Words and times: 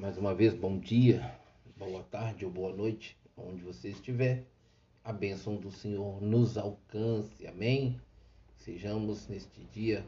Mais 0.00 0.16
uma 0.16 0.34
vez, 0.34 0.54
bom 0.54 0.78
dia, 0.78 1.38
boa 1.76 2.02
tarde 2.04 2.46
ou 2.46 2.50
boa 2.50 2.74
noite, 2.74 3.18
onde 3.36 3.62
você 3.62 3.90
estiver. 3.90 4.46
A 5.04 5.12
bênção 5.12 5.56
do 5.56 5.70
Senhor 5.70 6.22
nos 6.22 6.56
alcance, 6.56 7.46
amém? 7.46 8.00
Sejamos 8.56 9.28
neste 9.28 9.62
dia 9.64 10.02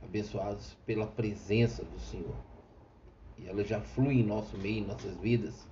abençoados 0.00 0.74
pela 0.86 1.04
presença 1.04 1.84
do 1.84 1.98
Senhor. 1.98 2.36
E 3.36 3.48
ela 3.48 3.64
já 3.64 3.80
flui 3.80 4.20
em 4.20 4.22
nosso 4.22 4.56
meio, 4.56 4.84
em 4.84 4.86
nossas 4.86 5.16
vidas. 5.16 5.66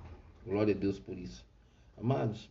Glória 0.44 0.74
a 0.74 0.76
Deus 0.76 0.98
por 0.98 1.16
isso. 1.16 1.46
Amados, 1.96 2.50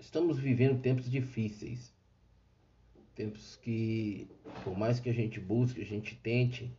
estamos 0.00 0.36
vivendo 0.36 0.82
tempos 0.82 1.08
difíceis. 1.08 1.94
Tempos 3.14 3.54
que, 3.54 4.28
por 4.64 4.76
mais 4.76 4.98
que 4.98 5.10
a 5.10 5.14
gente 5.14 5.38
busque, 5.38 5.80
a 5.80 5.86
gente 5.86 6.16
tente, 6.16 6.76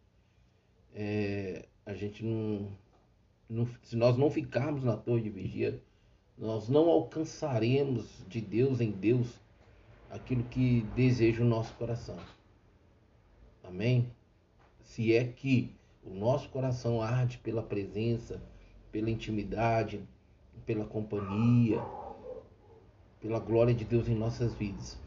é, 1.00 1.66
a 1.86 1.94
gente 1.94 2.26
não, 2.26 2.72
não, 3.48 3.70
se 3.84 3.96
nós 3.96 4.18
não 4.18 4.32
ficarmos 4.32 4.84
na 4.84 4.98
torre 4.98 5.22
de 5.22 5.30
vigia, 5.30 5.80
nós 6.36 6.68
não 6.68 6.90
alcançaremos 6.90 8.26
de 8.28 8.42
Deus 8.42 8.82
em 8.82 8.90
Deus 8.90 9.40
aquilo 10.10 10.44
que 10.46 10.82
deseja 10.96 11.44
o 11.44 11.48
nosso 11.48 11.72
coração. 11.76 12.18
Amém? 13.64 14.12
Se 14.82 15.14
é 15.14 15.24
que 15.24 15.72
o 16.04 16.16
nosso 16.16 16.50
coração 16.50 17.00
arde 17.00 17.38
pela 17.38 17.62
presença, 17.62 18.42
pela 18.92 19.12
intimidade, 19.12 20.02
pela 20.66 20.86
companhia, 20.86 21.80
pela 23.20 23.40
glória 23.40 23.74
de 23.74 23.86
Deus 23.86 24.08
em 24.08 24.16
nossas 24.16 24.56
vidas. 24.56 24.98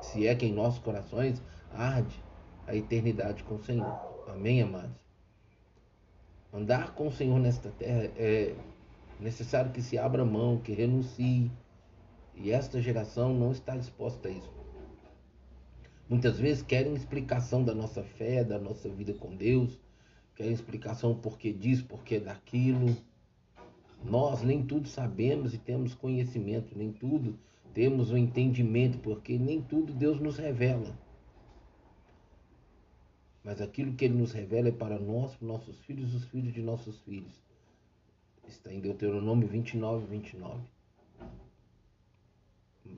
Se 0.00 0.26
é 0.26 0.34
que 0.34 0.46
em 0.46 0.52
nossos 0.52 0.78
corações 0.78 1.42
arde 1.72 2.24
a 2.66 2.74
eternidade 2.74 3.44
com 3.44 3.56
o 3.56 3.62
Senhor. 3.62 4.00
Amém, 4.28 4.62
amados? 4.62 5.05
Andar 6.56 6.94
com 6.94 7.08
o 7.08 7.12
Senhor 7.12 7.38
nesta 7.38 7.68
terra 7.68 8.10
é 8.16 8.54
necessário 9.20 9.72
que 9.72 9.82
se 9.82 9.98
abra 9.98 10.24
mão, 10.24 10.56
que 10.56 10.72
renuncie. 10.72 11.50
E 12.34 12.50
esta 12.50 12.80
geração 12.80 13.34
não 13.34 13.52
está 13.52 13.76
disposta 13.76 14.28
a 14.28 14.30
isso. 14.30 14.50
Muitas 16.08 16.38
vezes 16.38 16.62
querem 16.62 16.94
explicação 16.94 17.62
da 17.62 17.74
nossa 17.74 18.02
fé, 18.02 18.42
da 18.42 18.58
nossa 18.58 18.88
vida 18.88 19.12
com 19.12 19.36
Deus, 19.36 19.78
querem 20.34 20.52
explicação 20.52 21.14
por 21.14 21.36
que 21.36 21.52
disso, 21.52 21.84
por 21.84 22.02
que 22.02 22.18
daquilo. 22.18 22.96
Nós 24.02 24.42
nem 24.42 24.64
tudo 24.64 24.88
sabemos 24.88 25.52
e 25.52 25.58
temos 25.58 25.94
conhecimento, 25.94 26.76
nem 26.76 26.90
tudo 26.90 27.38
temos 27.74 28.10
o 28.10 28.16
entendimento, 28.16 28.96
porque 29.00 29.36
nem 29.36 29.60
tudo 29.60 29.92
Deus 29.92 30.18
nos 30.18 30.38
revela. 30.38 30.98
Mas 33.46 33.60
aquilo 33.60 33.94
que 33.94 34.04
ele 34.04 34.14
nos 34.14 34.32
revela 34.32 34.70
é 34.70 34.72
para 34.72 34.98
nós, 34.98 35.36
para 35.36 35.46
nossos 35.46 35.78
filhos 35.84 36.12
os 36.16 36.24
filhos 36.24 36.52
de 36.52 36.60
nossos 36.60 36.98
filhos. 37.02 37.40
Está 38.44 38.74
em 38.74 38.80
Deuteronômio 38.80 39.46
29, 39.46 40.04
29. 40.06 40.64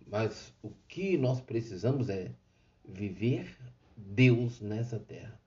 Mas 0.07 0.55
o 0.63 0.71
que 0.89 1.19
nós 1.19 1.39
precisamos 1.43 2.09
é 2.09 2.33
viver 2.83 3.59
Deus 3.95 4.63
nessa 4.63 4.99
terra. 4.99 5.39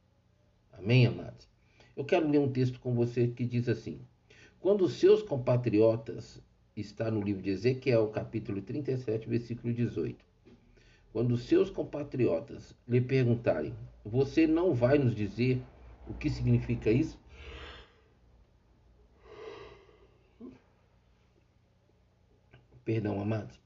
Amém, 0.71 1.07
amados? 1.07 1.49
Eu 1.97 2.05
quero 2.05 2.29
ler 2.29 2.37
um 2.37 2.51
texto 2.51 2.79
com 2.79 2.93
você 2.93 3.27
que 3.27 3.43
diz 3.43 3.67
assim: 3.67 3.99
Quando 4.59 4.85
os 4.85 4.99
seus 4.99 5.23
compatriotas, 5.23 6.39
está 6.75 7.09
no 7.09 7.23
livro 7.23 7.41
de 7.41 7.49
Ezequiel, 7.49 8.07
capítulo 8.09 8.61
37, 8.61 9.27
versículo 9.27 9.73
18 9.73 10.30
quando 11.11 11.37
seus 11.37 11.69
compatriotas 11.69 12.75
lhe 12.87 13.01
perguntarem: 13.01 13.75
Você 14.03 14.47
não 14.47 14.73
vai 14.73 14.97
nos 14.97 15.15
dizer 15.15 15.61
o 16.07 16.13
que 16.13 16.29
significa 16.29 16.91
isso? 16.91 17.19
Perdão, 22.83 23.21
amados. 23.21 23.59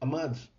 Amados, 0.00 0.50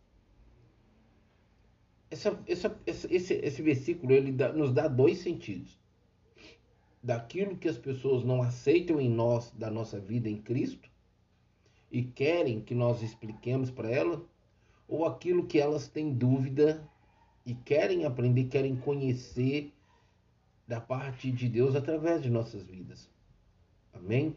essa, 2.09 2.39
essa, 2.47 2.79
esse, 2.85 3.33
esse 3.33 3.61
versículo 3.61 4.13
ele 4.13 4.31
dá, 4.31 4.51
nos 4.53 4.71
dá 4.71 4.88
dois 4.88 5.19
sentidos. 5.19 5.77
Daquilo 7.03 7.57
que 7.57 7.67
as 7.67 7.77
pessoas 7.77 8.23
não 8.23 8.41
aceitam 8.41 8.99
em 8.99 9.09
nós, 9.09 9.51
da 9.51 9.69
nossa 9.69 9.99
vida 9.99 10.29
em 10.29 10.38
Cristo, 10.38 10.89
e 11.91 12.03
querem 12.03 12.59
que 12.59 12.75
nós 12.75 13.01
expliquemos 13.01 13.69
para 13.71 13.89
elas 13.89 14.19
ou 14.87 15.05
aquilo 15.05 15.45
que 15.45 15.59
elas 15.59 15.87
têm 15.87 16.13
dúvida 16.13 16.81
e 17.45 17.53
querem 17.53 18.05
aprender, 18.05 18.45
querem 18.45 18.75
conhecer 18.75 19.73
da 20.67 20.79
parte 20.79 21.31
de 21.31 21.47
Deus 21.47 21.75
através 21.75 22.21
de 22.21 22.29
nossas 22.29 22.63
vidas. 22.63 23.09
Amém? 23.93 24.35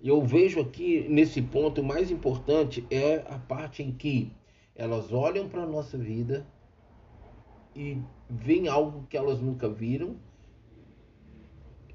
Eu 0.00 0.22
vejo 0.22 0.60
aqui 0.60 1.06
nesse 1.08 1.40
ponto 1.40 1.80
o 1.80 1.84
mais 1.84 2.10
importante 2.10 2.86
é 2.90 3.24
a 3.28 3.38
parte 3.38 3.82
em 3.82 3.90
que 3.90 4.30
elas 4.74 5.12
olham 5.12 5.48
para 5.48 5.62
a 5.62 5.66
nossa 5.66 5.96
vida 5.96 6.46
e 7.74 7.98
veem 8.28 8.68
algo 8.68 9.06
que 9.08 9.16
elas 9.16 9.40
nunca 9.40 9.68
viram 9.68 10.16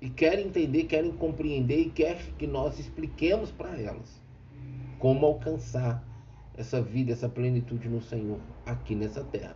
e 0.01 0.09
querem 0.09 0.47
entender, 0.47 0.85
querem 0.85 1.11
compreender 1.11 1.79
e 1.79 1.90
querem 1.91 2.34
que 2.34 2.47
nós 2.47 2.79
expliquemos 2.79 3.51
para 3.51 3.79
elas 3.79 4.19
como 4.97 5.25
alcançar 5.25 6.03
essa 6.56 6.81
vida, 6.81 7.12
essa 7.12 7.29
plenitude 7.29 7.88
no 7.88 8.01
Senhor 8.01 8.39
aqui 8.66 8.95
nessa 8.95 9.23
terra. 9.23 9.56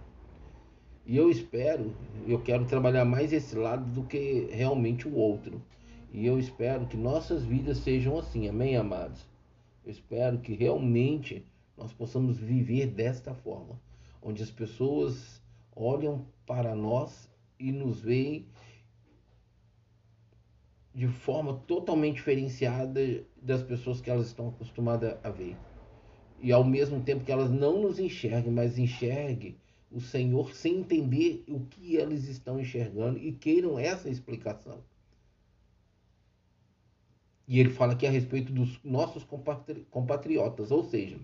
E 1.06 1.16
eu 1.16 1.30
espero, 1.30 1.96
eu 2.26 2.42
quero 2.42 2.66
trabalhar 2.66 3.06
mais 3.06 3.32
esse 3.32 3.56
lado 3.56 3.86
do 3.92 4.04
que 4.04 4.48
realmente 4.52 5.08
o 5.08 5.14
outro. 5.14 5.62
E 6.12 6.26
eu 6.26 6.40
espero 6.40 6.88
que 6.88 6.98
nossas 6.98 7.44
vidas 7.44 7.78
sejam 7.80 8.18
assim, 8.18 8.48
amém, 8.48 8.76
amados? 8.76 9.28
Eu 9.86 9.92
espero 9.92 10.40
que 10.40 10.54
realmente 10.54 11.46
nós 11.78 11.94
possamos 11.94 12.40
viver 12.40 12.88
desta 12.88 13.36
forma, 13.36 13.80
onde 14.22 14.42
as 14.42 14.50
pessoas 14.50 15.44
olham 15.76 16.26
para 16.46 16.74
nós 16.74 17.30
e 17.60 17.72
nos 17.72 18.02
veem 18.02 18.48
de 20.94 21.08
forma 21.08 21.54
totalmente 21.68 22.16
diferenciada 22.16 23.24
das 23.40 23.62
pessoas 23.62 24.00
que 24.00 24.10
elas 24.10 24.28
estão 24.28 24.48
acostumadas 24.48 25.18
a 25.24 25.30
ver 25.30 25.56
e 26.42 26.52
ao 26.52 26.64
mesmo 26.64 27.02
tempo 27.02 27.24
que 27.24 27.32
elas 27.32 27.50
não 27.50 27.82
nos 27.82 28.00
enxerguem, 28.00 28.52
mas 28.52 28.78
enxerguem 28.78 29.56
o 29.92 30.02
Senhor 30.02 30.54
sem 30.54 30.78
entender 30.80 31.44
o 31.48 31.60
que 31.62 31.96
eles 31.96 32.28
estão 32.28 32.60
enxergando 32.60 33.18
e 33.18 33.32
queiram 33.32 33.80
essa 33.80 34.10
explicação. 34.10 34.80
E 37.48 37.60
ele 37.60 37.70
fala 37.70 37.94
aqui 37.94 38.08
a 38.08 38.12
respeito 38.12 38.52
dos 38.52 38.80
nossos 38.84 39.24
compatri 39.24 39.86
compatriotas, 39.92 40.72
ou 40.72 40.84
seja, 40.84 41.18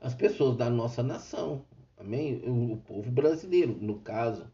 as 0.00 0.14
pessoas 0.14 0.56
da 0.56 0.70
nossa 0.70 1.02
nação, 1.02 1.64
amém? 1.98 2.40
O, 2.44 2.72
o 2.72 2.76
povo 2.78 3.10
brasileiro, 3.10 3.76
no 3.80 3.98
caso, 3.98 4.46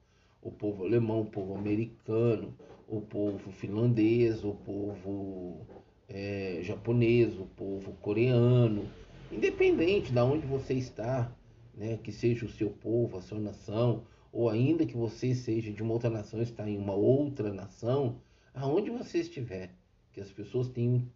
o 0.42 0.50
povo 0.50 0.84
alemão, 0.84 1.20
o 1.20 1.26
povo 1.26 1.54
americano, 1.54 2.54
o 2.88 3.00
povo 3.02 3.52
finlandês, 3.52 4.42
o 4.44 4.54
povo 4.54 5.77
é, 6.08 6.60
japonês, 6.62 7.38
o 7.38 7.44
povo 7.44 7.92
coreano, 8.00 8.88
independente 9.30 10.10
de 10.10 10.18
onde 10.18 10.46
você 10.46 10.74
está, 10.74 11.30
né, 11.74 11.98
que 12.02 12.10
seja 12.10 12.46
o 12.46 12.50
seu 12.50 12.70
povo, 12.70 13.18
a 13.18 13.20
sua 13.20 13.38
nação, 13.38 14.04
ou 14.32 14.48
ainda 14.48 14.86
que 14.86 14.96
você 14.96 15.34
seja 15.34 15.70
de 15.70 15.82
uma 15.82 15.92
outra 15.92 16.10
nação, 16.10 16.40
está 16.40 16.68
em 16.68 16.78
uma 16.78 16.94
outra 16.94 17.52
nação, 17.52 18.20
aonde 18.54 18.90
você 18.90 19.18
estiver, 19.18 19.74
que 20.12 20.20
as 20.20 20.30
pessoas 20.30 20.68
tenham 20.68 21.06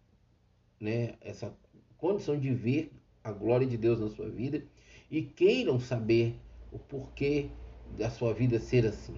né, 0.79 1.15
essa 1.21 1.53
condição 1.97 2.39
de 2.39 2.53
ver 2.53 2.91
a 3.23 3.31
glória 3.31 3.65
de 3.65 3.77
Deus 3.77 3.99
na 3.99 4.09
sua 4.09 4.29
vida 4.29 4.63
e 5.09 5.21
queiram 5.21 5.79
saber 5.79 6.35
o 6.71 6.77
porquê 6.77 7.49
da 7.97 8.09
sua 8.09 8.33
vida 8.33 8.59
ser 8.59 8.85
assim. 8.85 9.15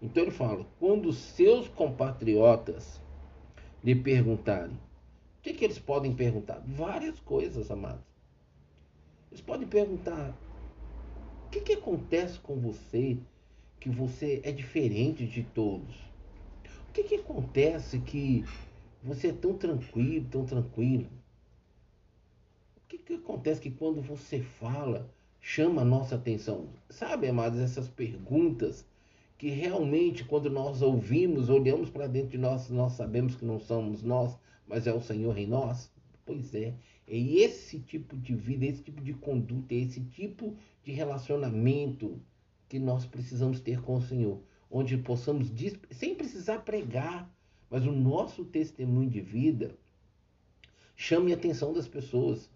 Então 0.00 0.22
ele 0.22 0.30
fala: 0.30 0.66
quando 0.78 1.12
seus 1.12 1.66
compatriotas 1.68 3.00
lhe 3.82 3.94
perguntarem. 3.94 4.74
O 4.74 5.42
que, 5.42 5.54
que 5.54 5.64
eles 5.64 5.78
podem 5.78 6.14
perguntar? 6.14 6.62
Várias 6.66 7.18
coisas, 7.20 7.70
amados. 7.70 8.04
Eles 9.30 9.40
podem 9.40 9.68
perguntar: 9.68 10.36
o 11.46 11.50
que, 11.50 11.60
que 11.60 11.72
acontece 11.74 12.38
com 12.40 12.56
você 12.56 13.16
que 13.80 13.88
você 13.88 14.40
é 14.44 14.52
diferente 14.52 15.26
de 15.26 15.42
todos? 15.42 15.94
O 16.88 16.92
que, 16.92 17.04
que 17.04 17.14
acontece 17.16 18.00
que 18.00 18.44
você 19.02 19.28
é 19.28 19.32
tão 19.32 19.54
tranquilo, 19.54 20.26
tão 20.30 20.44
tranquilo? 20.44 21.06
O 22.76 22.88
que, 22.88 22.98
que 22.98 23.14
acontece 23.14 23.60
que 23.60 23.70
quando 23.70 24.02
você 24.02 24.40
fala, 24.40 25.08
chama 25.40 25.82
a 25.82 25.84
nossa 25.84 26.16
atenção? 26.16 26.68
Sabe, 26.90 27.28
amados, 27.28 27.60
essas 27.60 27.88
perguntas 27.88 28.84
que 29.38 29.48
realmente, 29.50 30.24
quando 30.24 30.50
nós 30.50 30.82
ouvimos, 30.82 31.48
olhamos 31.48 31.88
para 31.88 32.08
dentro 32.08 32.30
de 32.30 32.38
nós, 32.38 32.68
nós 32.68 32.94
sabemos 32.94 33.36
que 33.36 33.44
não 33.44 33.60
somos 33.60 34.02
nós, 34.02 34.36
mas 34.66 34.88
é 34.88 34.92
o 34.92 35.00
Senhor 35.00 35.38
em 35.38 35.46
nós? 35.46 35.90
Pois 36.26 36.52
é, 36.54 36.74
é 37.06 37.16
esse 37.16 37.78
tipo 37.78 38.16
de 38.16 38.34
vida, 38.34 38.66
esse 38.66 38.82
tipo 38.82 39.00
de 39.00 39.14
conduta, 39.14 39.74
é 39.74 39.78
esse 39.78 40.00
tipo 40.00 40.56
de 40.82 40.90
relacionamento 40.90 42.20
que 42.68 42.80
nós 42.80 43.06
precisamos 43.06 43.60
ter 43.60 43.80
com 43.80 43.94
o 43.94 44.02
Senhor, 44.02 44.42
onde 44.68 44.98
possamos, 44.98 45.52
sem 45.92 46.16
precisar 46.16 46.58
pregar, 46.58 47.32
mas 47.70 47.86
o 47.86 47.92
nosso 47.92 48.44
testemunho 48.44 49.08
de 49.08 49.20
vida 49.20 49.78
chame 50.96 51.32
a 51.32 51.36
atenção 51.36 51.72
das 51.72 51.86
pessoas. 51.86 52.50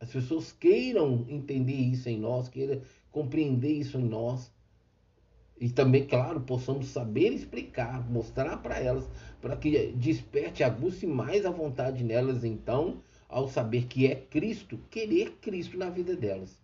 As 0.00 0.10
pessoas 0.10 0.50
queiram 0.50 1.24
entender 1.28 1.72
isso 1.72 2.08
em 2.08 2.18
nós, 2.18 2.48
queiram 2.48 2.82
compreender 3.12 3.72
isso 3.72 3.96
em 3.96 4.04
nós. 4.04 4.52
E 5.60 5.68
também, 5.68 6.06
claro, 6.06 6.40
possamos 6.40 6.86
saber 6.86 7.32
explicar, 7.32 8.08
mostrar 8.08 8.58
para 8.58 8.78
elas, 8.78 9.08
para 9.40 9.56
que 9.56 9.92
desperte, 9.92 10.62
aguce 10.62 11.06
mais 11.06 11.44
a 11.44 11.50
vontade 11.50 12.04
nelas, 12.04 12.44
então, 12.44 13.02
ao 13.28 13.48
saber 13.48 13.86
que 13.86 14.06
é 14.06 14.14
Cristo, 14.14 14.78
querer 14.88 15.32
Cristo 15.40 15.76
na 15.76 15.90
vida 15.90 16.14
delas. 16.14 16.60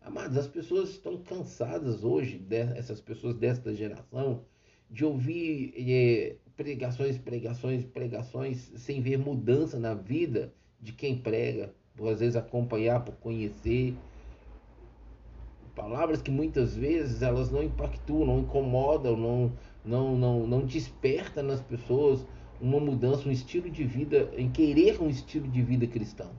Amados, 0.00 0.36
as 0.36 0.46
pessoas 0.46 0.90
estão 0.90 1.18
cansadas 1.18 2.04
hoje, 2.04 2.40
essas 2.76 3.00
pessoas 3.00 3.34
desta 3.34 3.74
geração, 3.74 4.42
de 4.90 5.04
ouvir 5.04 5.74
é, 5.76 6.36
pregações, 6.56 7.18
pregações, 7.18 7.84
pregações, 7.84 8.72
sem 8.76 9.02
ver 9.02 9.18
mudança 9.18 9.78
na 9.78 9.94
vida 9.94 10.52
de 10.80 10.92
quem 10.92 11.18
prega, 11.18 11.74
por 11.94 12.08
às 12.08 12.20
vezes 12.20 12.36
acompanhar, 12.36 13.04
por 13.04 13.16
conhecer. 13.16 13.94
Palavras 15.78 16.20
que 16.20 16.30
muitas 16.32 16.76
vezes 16.76 17.22
elas 17.22 17.52
não 17.52 17.62
impactam, 17.62 18.26
não 18.26 18.40
incomodam, 18.40 19.16
não, 19.16 19.52
não, 19.84 20.16
não, 20.16 20.44
não 20.44 20.66
desperta 20.66 21.40
nas 21.40 21.60
pessoas 21.60 22.26
uma 22.60 22.80
mudança, 22.80 23.28
um 23.28 23.30
estilo 23.30 23.70
de 23.70 23.84
vida, 23.84 24.28
em 24.36 24.50
querer 24.50 25.00
um 25.00 25.08
estilo 25.08 25.46
de 25.46 25.62
vida 25.62 25.86
cristão. 25.86 26.32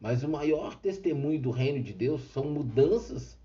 Mas 0.00 0.22
o 0.22 0.28
maior 0.28 0.76
testemunho 0.76 1.42
do 1.42 1.50
reino 1.50 1.82
de 1.82 1.92
Deus 1.92 2.22
são 2.30 2.44
mudanças 2.44 3.36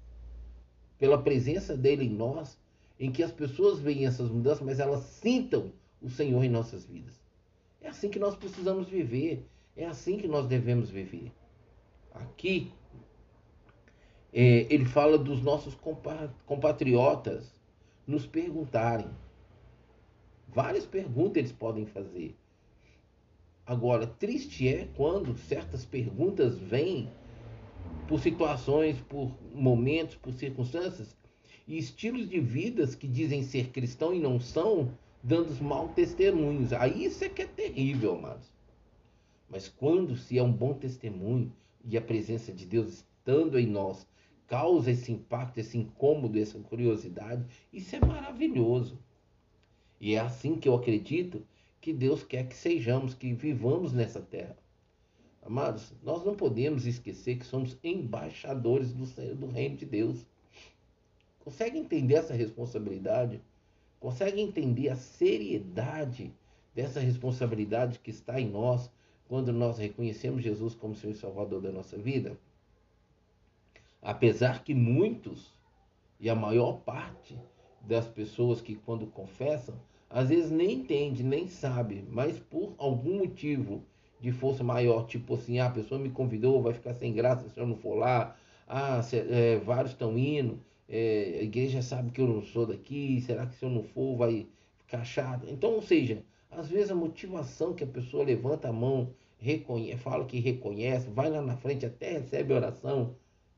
pela 0.99 1.19
presença 1.19 1.75
dele 1.75 2.05
em 2.05 2.13
nós, 2.13 2.55
em 2.99 3.11
que 3.11 3.23
as 3.23 3.31
pessoas 3.31 3.79
veem 3.79 4.05
essas 4.05 4.29
mudanças, 4.29 4.63
mas 4.63 4.79
elas 4.79 5.01
sintam 5.01 5.73
o 5.99 6.11
Senhor 6.11 6.43
em 6.43 6.49
nossas 6.49 6.85
vidas. 6.85 7.19
É 7.81 7.89
assim 7.89 8.07
que 8.07 8.19
nós 8.19 8.35
precisamos 8.35 8.87
viver, 8.87 9.47
é 9.75 9.87
assim 9.87 10.15
que 10.15 10.27
nós 10.27 10.45
devemos 10.45 10.91
viver. 10.91 11.31
Aqui, 12.13 12.71
é, 14.33 14.65
ele 14.73 14.85
fala 14.85 15.17
dos 15.17 15.43
nossos 15.43 15.77
compatriotas 16.45 17.53
nos 18.07 18.25
perguntarem. 18.25 19.07
Várias 20.47 20.85
perguntas 20.85 21.37
eles 21.37 21.51
podem 21.51 21.85
fazer. 21.85 22.35
Agora, 23.65 24.07
triste 24.07 24.67
é 24.67 24.87
quando 24.97 25.37
certas 25.37 25.85
perguntas 25.85 26.57
vêm 26.57 27.09
por 28.07 28.19
situações, 28.19 28.99
por 29.01 29.31
momentos, 29.53 30.15
por 30.15 30.33
circunstâncias 30.33 31.15
e 31.67 31.77
estilos 31.77 32.27
de 32.27 32.39
vidas 32.39 32.95
que 32.95 33.07
dizem 33.07 33.43
ser 33.43 33.69
cristão 33.69 34.13
e 34.13 34.19
não 34.19 34.39
são, 34.39 34.91
dando 35.21 35.63
mal 35.63 35.89
testemunhos. 35.89 36.73
Aí 36.73 37.05
isso 37.05 37.23
é 37.23 37.29
que 37.29 37.43
é 37.43 37.47
terrível, 37.47 38.15
amados. 38.15 38.51
Mas 39.49 39.69
quando 39.69 40.17
se 40.17 40.37
é 40.37 40.43
um 40.43 40.51
bom 40.51 40.73
testemunho 40.73 41.53
e 41.85 41.95
a 41.97 42.01
presença 42.01 42.51
de 42.51 42.65
Deus 42.65 43.05
estando 43.23 43.57
em 43.57 43.67
nós 43.67 44.05
causa 44.47 44.91
esse 44.91 45.11
impacto, 45.11 45.57
esse 45.59 45.77
incômodo, 45.77 46.39
essa 46.39 46.59
curiosidade, 46.59 47.45
isso 47.71 47.95
é 47.95 47.99
maravilhoso. 47.99 48.99
E 49.99 50.15
é 50.15 50.19
assim 50.19 50.57
que 50.57 50.67
eu 50.67 50.75
acredito 50.75 51.45
que 51.79 51.93
Deus 51.93 52.23
quer 52.23 52.47
que 52.47 52.55
sejamos, 52.55 53.13
que 53.13 53.33
vivamos 53.33 53.93
nessa 53.93 54.21
terra. 54.21 54.57
Amados, 55.41 55.93
nós 56.01 56.23
não 56.23 56.35
podemos 56.35 56.85
esquecer 56.85 57.37
que 57.37 57.45
somos 57.45 57.77
embaixadores 57.83 58.93
do, 58.93 59.05
do 59.35 59.47
reino 59.47 59.75
de 59.75 59.85
Deus. 59.85 60.25
Consegue 61.43 61.77
entender 61.77 62.15
essa 62.15 62.33
responsabilidade? 62.33 63.41
Consegue 63.99 64.39
entender 64.39 64.89
a 64.89 64.95
seriedade 64.95 66.33
dessa 66.73 66.99
responsabilidade 66.99 67.99
que 67.99 68.11
está 68.11 68.39
em 68.39 68.49
nós 68.49 68.89
quando 69.27 69.51
nós 69.51 69.77
reconhecemos 69.77 70.43
Jesus 70.43 70.73
como 70.75 70.95
Senhor 70.95 71.13
e 71.13 71.17
Salvador 71.17 71.61
da 71.61 71.71
nossa 71.71 71.97
vida? 71.97 72.37
Apesar 74.03 74.65
que 74.65 74.73
muitos, 74.73 75.53
e 76.19 76.29
a 76.29 76.35
maior 76.35 76.81
parte 76.81 77.39
das 77.79 78.05
pessoas 78.05 78.59
que 78.59 78.75
quando 78.75 79.07
confessam, 79.07 79.75
às 80.09 80.27
vezes 80.27 80.51
nem 80.51 80.73
entende, 80.73 81.23
nem 81.23 81.47
sabe, 81.47 82.03
mas 82.09 82.37
por 82.37 82.73
algum 82.77 83.19
motivo 83.19 83.81
de 84.19 84.31
força 84.31 84.61
maior, 84.61 85.05
tipo 85.05 85.35
assim, 85.35 85.59
ah, 85.59 85.67
a 85.67 85.71
pessoa 85.71 85.99
me 85.99 86.09
convidou, 86.09 86.61
vai 86.61 86.73
ficar 86.73 86.93
sem 86.93 87.13
graça 87.13 87.49
se 87.49 87.57
eu 87.57 87.65
não 87.65 87.77
for 87.77 87.95
lá, 87.95 88.35
ah, 88.67 89.01
se, 89.01 89.17
é, 89.17 89.57
vários 89.59 89.91
estão 89.91 90.17
indo, 90.17 90.59
é, 90.87 91.37
a 91.39 91.43
igreja 91.43 91.81
sabe 91.81 92.11
que 92.11 92.19
eu 92.19 92.27
não 92.27 92.41
sou 92.41 92.65
daqui, 92.65 93.21
será 93.21 93.45
que 93.45 93.55
se 93.55 93.63
eu 93.63 93.69
não 93.69 93.83
for 93.83 94.17
vai 94.17 94.47
ficar 94.79 95.05
chato? 95.05 95.47
Então, 95.49 95.71
ou 95.71 95.81
seja, 95.81 96.23
às 96.51 96.69
vezes 96.69 96.91
a 96.91 96.95
motivação 96.95 97.73
que 97.73 97.85
a 97.85 97.87
pessoa 97.87 98.25
levanta 98.25 98.67
a 98.67 98.73
mão, 98.73 99.13
reconhece, 99.39 99.97
fala 99.97 100.25
que 100.25 100.39
reconhece, 100.39 101.09
vai 101.09 101.29
lá 101.29 101.41
na 101.41 101.55
frente, 101.55 101.85
até 101.85 102.11
recebe 102.11 102.53
oração 102.53 103.15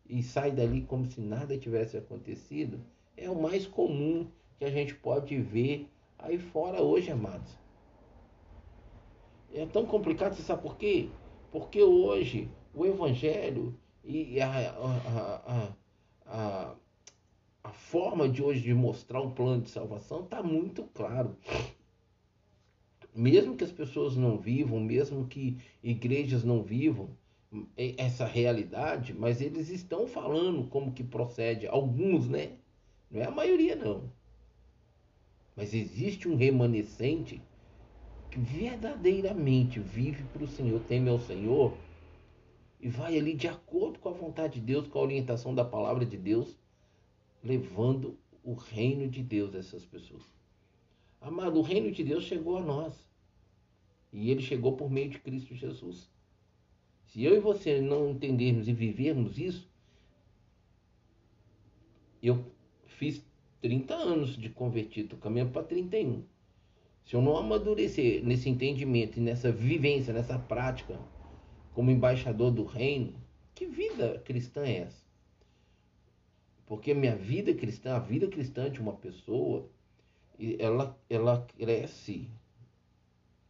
e 0.08 0.22
sai 0.22 0.52
dali 0.52 0.82
como 0.82 1.06
se 1.06 1.20
nada 1.20 1.58
tivesse 1.58 1.98
acontecido, 1.98 2.80
é 3.18 3.30
o 3.30 3.42
mais 3.42 3.66
comum 3.66 4.28
que 4.58 4.66
a 4.66 4.70
gente 4.70 4.94
pode 4.96 5.38
ver 5.40 5.90
aí 6.18 6.38
fora 6.38 6.82
hoje, 6.82 7.12
amados. 7.12 7.58
É 9.54 9.66
tão 9.66 9.86
complicado, 9.86 10.36
você 10.36 10.44
sabe 10.44 10.62
por 10.62 10.78
quê? 10.78 11.10
Porque 11.52 11.82
hoje 11.82 12.50
o 12.74 12.86
Evangelho 12.86 13.78
e 14.04 14.40
a, 14.42 14.50
a, 14.50 15.42
a, 15.46 15.74
a, 16.26 16.76
a 17.64 17.70
forma 17.70 18.28
de 18.28 18.44
hoje 18.44 18.62
de 18.62 18.74
mostrar 18.74 19.22
um 19.22 19.32
plano 19.32 19.62
de 19.62 19.70
salvação 19.70 20.24
está 20.24 20.44
muito 20.44 20.84
claro. 20.94 21.36
Mesmo 23.14 23.56
que 23.56 23.64
as 23.64 23.72
pessoas 23.72 24.18
não 24.18 24.38
vivam, 24.38 24.80
mesmo 24.80 25.26
que 25.26 25.58
igrejas 25.82 26.44
não 26.44 26.62
vivam 26.62 27.10
essa 27.98 28.26
realidade, 28.26 29.14
mas 29.14 29.42
eles 29.42 29.70
estão 29.70 30.08
falando 30.08 30.68
como 30.70 30.92
que 30.92 31.04
procede. 31.04 31.68
Alguns, 31.68 32.28
né? 32.28 32.54
Não 33.10 33.22
é 33.22 33.26
a 33.26 33.32
maioria, 33.32 33.76
não. 33.76 34.12
Mas 35.56 35.74
existe 35.74 36.28
um 36.28 36.36
remanescente 36.36 37.42
que 38.30 38.40
verdadeiramente 38.40 39.80
vive 39.80 40.24
para 40.34 40.44
o 40.44 40.48
Senhor, 40.48 40.82
teme 40.82 41.10
ao 41.10 41.20
Senhor 41.20 41.74
e 42.80 42.90
vai 42.90 43.18
ali 43.18 43.34
de 43.34 43.48
acordo 43.48 44.00
com 44.00 44.10
a 44.10 44.14
vontade 44.14 44.60
de 44.60 44.66
Deus, 44.66 44.88
com 44.88 45.00
a 45.00 45.04
orientação 45.04 45.56
da 45.56 45.64
palavra 45.64 46.06
de 46.06 46.18
Deus, 46.18 46.58
levando 47.44 48.18
o 48.44 48.54
reino 48.54 49.08
de 49.08 49.24
Deus 49.24 49.56
a 49.56 49.60
essas 49.60 49.86
pessoas. 49.86 50.24
Amado, 51.22 51.60
o 51.60 51.64
reino 51.64 51.92
de 51.92 52.04
Deus 52.04 52.26
chegou 52.26 52.58
a 52.58 52.62
nós. 52.62 52.94
E 54.12 54.30
ele 54.30 54.42
chegou 54.42 54.78
por 54.78 54.90
meio 54.90 55.10
de 55.10 55.20
Cristo 55.20 55.56
Jesus. 55.56 56.10
Se 57.08 57.24
eu 57.24 57.36
e 57.36 57.40
você 57.40 57.80
não 57.80 58.10
entendermos 58.12 58.68
e 58.68 58.74
vivermos 58.74 59.38
isso, 59.38 59.70
eu 62.22 62.44
fiz 62.86 63.24
30 63.62 63.94
anos 63.94 64.38
de 64.38 64.50
convertido, 64.50 65.10
tô 65.10 65.18
caminhando 65.18 65.52
para 65.52 65.64
31. 65.64 66.24
Se 67.06 67.16
eu 67.16 67.22
não 67.22 67.38
amadurecer 67.38 68.24
nesse 68.24 68.50
entendimento 68.50 69.18
e 69.18 69.22
nessa 69.22 69.52
vivência, 69.52 70.12
nessa 70.12 70.40
prática, 70.40 71.00
como 71.74 71.92
embaixador 71.92 72.52
do 72.52 72.66
reino, 72.66 73.14
que 73.54 73.66
vida 73.66 74.20
cristã 74.26 74.66
é 74.66 74.80
essa? 74.80 75.06
Porque 76.66 76.94
minha 76.94 77.16
vida 77.16 77.54
cristã, 77.54 77.96
a 77.96 78.00
vida 78.00 78.28
cristã 78.28 78.72
de 78.72 78.82
uma 78.82 78.94
pessoa, 78.94 79.70
ela, 80.58 81.00
ela 81.10 81.46
cresce 81.58 82.28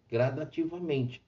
gradativamente 0.10 1.25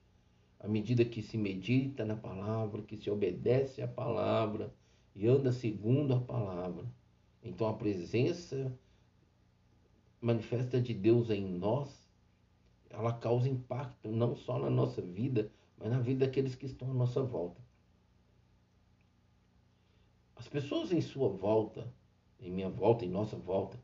à 0.60 0.66
medida 0.66 1.04
que 1.04 1.22
se 1.22 1.38
medita 1.38 2.04
na 2.04 2.16
palavra, 2.16 2.82
que 2.82 2.96
se 2.96 3.10
obedece 3.10 3.80
à 3.80 3.88
palavra 3.88 4.74
e 5.14 5.26
anda 5.26 5.52
segundo 5.52 6.14
a 6.14 6.20
palavra. 6.20 6.84
Então 7.42 7.68
a 7.68 7.74
presença 7.74 8.76
manifesta 10.20 10.80
de 10.80 10.92
Deus 10.92 11.30
em 11.30 11.44
nós, 11.44 12.08
ela 12.90 13.12
causa 13.12 13.48
impacto 13.48 14.08
não 14.10 14.34
só 14.34 14.58
na 14.58 14.68
nossa 14.68 15.00
vida, 15.00 15.50
mas 15.76 15.90
na 15.90 16.00
vida 16.00 16.26
daqueles 16.26 16.54
que 16.54 16.66
estão 16.66 16.90
à 16.90 16.94
nossa 16.94 17.22
volta. 17.22 17.60
As 20.34 20.48
pessoas 20.48 20.92
em 20.92 21.00
sua 21.00 21.28
volta, 21.28 21.92
em 22.40 22.50
minha 22.50 22.68
volta, 22.68 23.04
em 23.04 23.08
nossa 23.08 23.36
volta, 23.36 23.78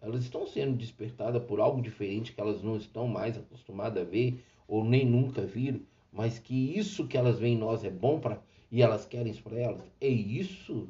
elas 0.00 0.22
estão 0.22 0.46
sendo 0.46 0.76
despertadas 0.76 1.42
por 1.44 1.58
algo 1.58 1.80
diferente 1.80 2.32
que 2.32 2.40
elas 2.40 2.62
não 2.62 2.76
estão 2.76 3.08
mais 3.08 3.36
acostumadas 3.36 4.06
a 4.06 4.08
ver 4.08 4.44
ou 4.68 4.84
nem 4.84 5.04
nunca 5.04 5.42
viram, 5.42 5.80
mas 6.12 6.38
que 6.38 6.78
isso 6.78 7.06
que 7.06 7.16
elas 7.16 7.38
veem 7.38 7.54
em 7.54 7.58
nós 7.58 7.84
é 7.84 7.90
bom 7.90 8.18
para 8.18 8.40
e 8.70 8.82
elas 8.82 9.06
querem 9.06 9.32
isso 9.32 9.42
para 9.42 9.58
elas. 9.58 9.82
É 10.00 10.08
isso 10.08 10.88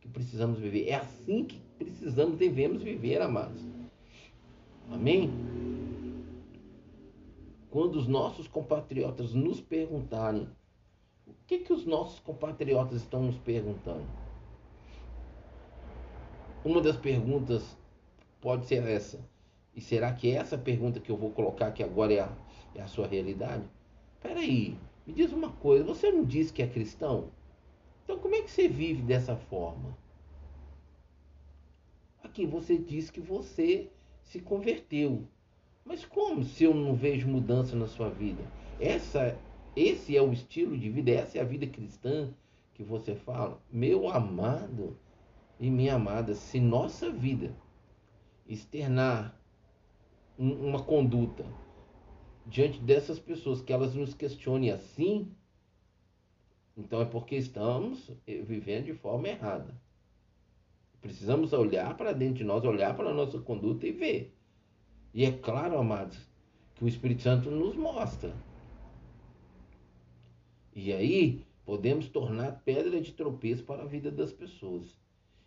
que 0.00 0.08
precisamos 0.08 0.58
viver. 0.58 0.88
É 0.88 0.96
assim 0.96 1.44
que 1.44 1.60
precisamos, 1.78 2.36
devemos 2.36 2.82
viver, 2.82 3.20
amados. 3.22 3.62
Amém? 4.90 5.30
Quando 7.70 7.96
os 7.96 8.06
nossos 8.06 8.46
compatriotas 8.46 9.32
nos 9.34 9.60
perguntarem, 9.60 10.48
o 11.26 11.32
que, 11.46 11.58
que 11.58 11.72
os 11.72 11.84
nossos 11.86 12.20
compatriotas 12.20 13.00
estão 13.00 13.22
nos 13.22 13.38
perguntando? 13.38 14.06
Uma 16.64 16.80
das 16.80 16.96
perguntas 16.96 17.76
pode 18.40 18.66
ser 18.66 18.82
essa. 18.84 19.18
E 19.74 19.80
será 19.80 20.12
que 20.12 20.30
é 20.30 20.34
essa 20.34 20.56
pergunta 20.56 21.00
que 21.00 21.10
eu 21.10 21.16
vou 21.16 21.30
colocar 21.30 21.72
que 21.72 21.82
agora 21.82 22.12
é 22.12 22.20
a, 22.20 22.32
é 22.74 22.82
a 22.82 22.86
sua 22.86 23.06
realidade? 23.06 23.64
Peraí, 24.24 24.74
me 25.06 25.12
diz 25.12 25.34
uma 25.34 25.50
coisa, 25.50 25.84
você 25.84 26.10
não 26.10 26.24
disse 26.24 26.50
que 26.50 26.62
é 26.62 26.66
cristão? 26.66 27.28
Então 28.02 28.18
como 28.18 28.34
é 28.34 28.40
que 28.40 28.50
você 28.50 28.66
vive 28.66 29.02
dessa 29.02 29.36
forma? 29.36 29.94
Aqui 32.22 32.46
você 32.46 32.78
diz 32.78 33.10
que 33.10 33.20
você 33.20 33.90
se 34.22 34.40
converteu. 34.40 35.28
Mas 35.84 36.06
como 36.06 36.42
se 36.42 36.64
eu 36.64 36.72
não 36.72 36.94
vejo 36.94 37.28
mudança 37.28 37.76
na 37.76 37.86
sua 37.86 38.08
vida? 38.08 38.42
Essa, 38.80 39.38
esse 39.76 40.16
é 40.16 40.22
o 40.22 40.32
estilo 40.32 40.78
de 40.78 40.88
vida, 40.88 41.10
essa 41.10 41.36
é 41.36 41.42
a 41.42 41.44
vida 41.44 41.66
cristã 41.66 42.32
que 42.72 42.82
você 42.82 43.14
fala. 43.14 43.60
Meu 43.70 44.08
amado 44.08 44.96
e 45.60 45.70
minha 45.70 45.96
amada, 45.96 46.34
se 46.34 46.58
nossa 46.58 47.10
vida 47.10 47.54
externar 48.48 49.38
uma 50.38 50.82
conduta 50.82 51.44
diante 52.46 52.78
dessas 52.80 53.18
pessoas 53.18 53.60
que 53.60 53.72
elas 53.72 53.94
nos 53.94 54.14
questionem 54.14 54.70
assim, 54.70 55.30
então 56.76 57.00
é 57.00 57.04
porque 57.04 57.36
estamos 57.36 58.10
vivendo 58.26 58.86
de 58.86 58.94
forma 58.94 59.28
errada. 59.28 59.74
Precisamos 61.00 61.52
olhar 61.52 61.96
para 61.96 62.12
dentro 62.12 62.36
de 62.36 62.44
nós, 62.44 62.64
olhar 62.64 62.96
para 62.96 63.10
a 63.10 63.14
nossa 63.14 63.38
conduta 63.38 63.86
e 63.86 63.92
ver. 63.92 64.34
E 65.12 65.24
é 65.24 65.30
claro, 65.30 65.78
amados, 65.78 66.18
que 66.74 66.84
o 66.84 66.88
Espírito 66.88 67.22
Santo 67.22 67.50
nos 67.50 67.76
mostra. 67.76 68.34
E 70.74 70.92
aí 70.92 71.44
podemos 71.64 72.08
tornar 72.08 72.62
pedra 72.64 73.00
de 73.00 73.12
tropeço 73.12 73.62
para 73.64 73.82
a 73.82 73.86
vida 73.86 74.10
das 74.10 74.32
pessoas. 74.32 74.98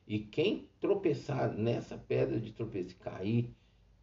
E 0.07 0.19
quem 0.19 0.69
tropeçar 0.79 1.53
nessa 1.53 1.97
pedra 1.97 2.39
de 2.39 2.53
tropeço 2.53 2.91
e 2.91 2.95
cair 2.95 3.53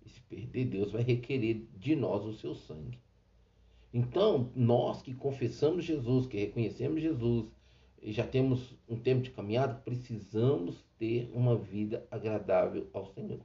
se 0.09 0.21
perder, 0.23 0.67
Deus 0.67 0.93
vai 0.93 1.03
requerer 1.03 1.67
de 1.77 1.95
nós 1.97 2.25
o 2.25 2.33
seu 2.33 2.55
sangue. 2.55 2.99
Então, 3.93 4.51
nós 4.55 5.03
que 5.03 5.15
confessamos 5.15 5.85
Jesus, 5.85 6.27
que 6.27 6.39
reconhecemos 6.39 7.01
Jesus, 7.01 7.47
e 8.03 8.13
já 8.13 8.27
temos 8.27 8.77
um 8.89 8.97
tempo 8.99 9.23
de 9.23 9.31
caminhada, 9.31 9.75
precisamos 9.75 10.85
ter 10.99 11.31
uma 11.33 11.57
vida 11.57 12.07
agradável 12.11 12.89
ao 12.93 13.07
Senhor. 13.07 13.41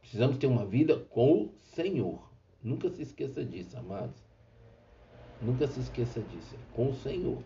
Precisamos 0.00 0.38
ter 0.38 0.46
uma 0.46 0.66
vida 0.66 0.98
com 0.98 1.44
o 1.44 1.54
Senhor. 1.74 2.30
Nunca 2.62 2.90
se 2.90 3.02
esqueça 3.02 3.44
disso, 3.44 3.76
amados. 3.76 4.22
Nunca 5.40 5.66
se 5.66 5.80
esqueça 5.80 6.20
disso. 6.20 6.54
É 6.54 6.74
com 6.74 6.90
o 6.90 6.94
Senhor. 6.94 7.42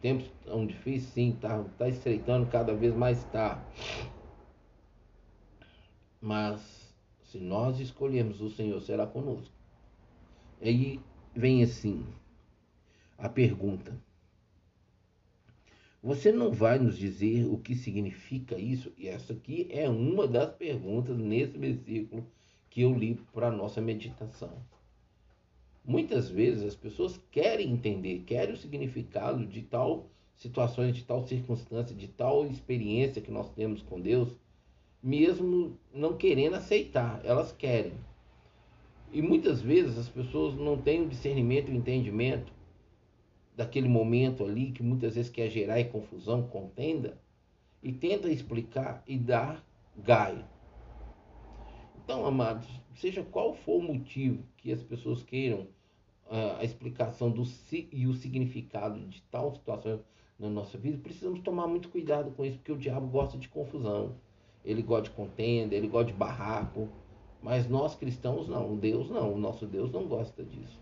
Os 0.00 0.02
tempos 0.02 0.24
estão 0.40 0.66
difíceis, 0.66 1.12
sim, 1.12 1.36
tá, 1.38 1.62
tá 1.76 1.86
estreitando 1.86 2.46
cada 2.46 2.74
vez 2.74 2.94
mais 2.94 3.22
tá. 3.24 3.62
Mas 6.18 6.96
se 7.22 7.36
nós 7.36 7.78
escolhermos 7.80 8.40
o 8.40 8.48
Senhor, 8.48 8.80
será 8.80 9.06
conosco. 9.06 9.52
Aí 10.58 10.98
vem 11.36 11.62
assim 11.62 12.02
a 13.18 13.28
pergunta: 13.28 13.94
Você 16.02 16.32
não 16.32 16.50
vai 16.50 16.78
nos 16.78 16.96
dizer 16.96 17.44
o 17.44 17.58
que 17.58 17.74
significa 17.74 18.58
isso? 18.58 18.90
E 18.96 19.06
essa 19.06 19.34
aqui 19.34 19.68
é 19.68 19.86
uma 19.86 20.26
das 20.26 20.50
perguntas 20.54 21.14
nesse 21.18 21.58
versículo 21.58 22.26
que 22.70 22.80
eu 22.80 22.94
li 22.94 23.16
para 23.34 23.48
a 23.48 23.52
nossa 23.52 23.82
meditação. 23.82 24.64
Muitas 25.84 26.28
vezes 26.28 26.62
as 26.62 26.74
pessoas 26.74 27.20
querem 27.30 27.72
entender, 27.72 28.24
querem 28.26 28.54
o 28.54 28.58
significado 28.58 29.46
de 29.46 29.62
tal 29.62 30.06
situações, 30.36 30.94
de 30.94 31.04
tal 31.04 31.26
circunstância, 31.26 31.94
de 31.94 32.08
tal 32.08 32.46
experiência 32.46 33.20
que 33.20 33.30
nós 33.30 33.50
temos 33.50 33.82
com 33.82 34.00
Deus 34.00 34.38
mesmo 35.02 35.78
não 35.94 36.16
querendo 36.16 36.56
aceitar, 36.56 37.20
elas 37.24 37.52
querem. 37.52 37.92
E 39.12 39.22
muitas 39.22 39.60
vezes 39.60 39.98
as 39.98 40.08
pessoas 40.08 40.54
não 40.54 40.76
têm 40.76 41.02
o 41.02 41.08
discernimento 41.08 41.70
e 41.70 41.74
o 41.74 41.76
entendimento 41.76 42.52
daquele 43.56 43.88
momento 43.88 44.44
ali 44.44 44.70
que 44.70 44.82
muitas 44.82 45.14
vezes 45.14 45.30
quer 45.30 45.48
gerar 45.48 45.82
confusão, 45.84 46.42
contenda, 46.46 47.18
e 47.82 47.92
tenta 47.92 48.30
explicar 48.30 49.02
e 49.06 49.16
dar 49.16 49.64
gaio. 49.96 50.44
Então, 52.04 52.26
amados, 52.26 52.68
seja 52.94 53.22
qual 53.22 53.54
for 53.54 53.78
o 53.78 53.82
motivo 53.82 54.42
que 54.56 54.72
as 54.72 54.82
pessoas 54.82 55.22
queiram 55.22 55.60
uh, 56.26 56.58
a 56.58 56.64
explicação 56.64 57.30
do 57.30 57.44
e 57.92 58.06
o 58.06 58.14
significado 58.14 59.00
de 59.06 59.22
tal 59.22 59.54
situação 59.54 60.00
na 60.38 60.48
nossa 60.48 60.78
vida, 60.78 60.98
precisamos 61.02 61.40
tomar 61.40 61.66
muito 61.66 61.88
cuidado 61.88 62.30
com 62.30 62.44
isso, 62.44 62.56
porque 62.56 62.72
o 62.72 62.78
diabo 62.78 63.06
gosta 63.08 63.36
de 63.36 63.48
confusão 63.48 64.16
ele 64.64 64.82
gosta 64.82 65.04
de 65.04 65.10
contenda, 65.10 65.74
ele 65.74 65.88
gosta 65.88 66.12
de 66.12 66.18
barraco. 66.18 66.88
Mas 67.42 67.68
nós 67.68 67.94
cristãos 67.94 68.48
não, 68.48 68.76
Deus 68.76 69.08
não, 69.08 69.32
o 69.32 69.38
nosso 69.38 69.66
Deus 69.66 69.90
não 69.90 70.06
gosta 70.06 70.44
disso. 70.44 70.78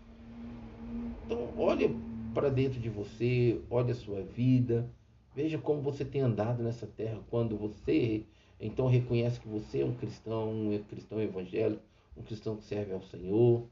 Então, 1.25 1.53
olha 1.57 1.89
para 2.33 2.49
dentro 2.49 2.79
de 2.79 2.89
você, 2.89 3.61
olha 3.69 3.93
a 3.93 3.95
sua 3.95 4.21
vida, 4.21 4.89
veja 5.33 5.57
como 5.57 5.81
você 5.81 6.03
tem 6.03 6.21
andado 6.21 6.61
nessa 6.61 6.85
terra 6.85 7.21
quando 7.29 7.55
você 7.55 8.25
então 8.59 8.87
reconhece 8.87 9.39
que 9.39 9.47
você 9.47 9.81
é 9.81 9.85
um 9.85 9.93
cristão, 9.93 10.51
um 10.51 10.83
cristão 10.83 11.21
evangélico, 11.21 11.81
um 12.17 12.23
cristão 12.23 12.57
que 12.57 12.63
serve 12.63 12.93
ao 12.93 13.01
Senhor. 13.01 13.67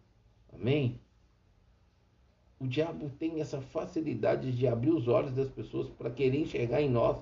Amém? 0.53 1.00
O 2.60 2.65
diabo 2.65 3.10
tem 3.20 3.41
essa 3.41 3.62
facilidade 3.62 4.51
de 4.51 4.65
abrir 4.65 4.91
os 4.91 5.08
olhos 5.08 5.34
das 5.34 5.50
pessoas 5.50 5.89
para 5.89 6.10
querer 6.10 6.39
enxergar 6.39 6.82
em 6.82 6.89
nós 6.89 7.22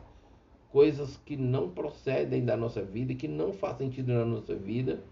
coisas 0.71 1.17
que 1.17 1.35
não 1.35 1.69
procedem 1.69 2.45
da 2.45 2.55
nossa 2.55 2.81
vida 2.83 3.15
que 3.15 3.27
não 3.27 3.51
fazem 3.51 3.87
sentido 3.87 4.13
na 4.13 4.25
nossa 4.25 4.55
vida, 4.55 5.03